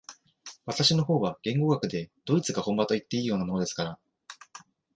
[0.65, 3.99] 私の方は言語学でドイツが本場といっていいようなものですから、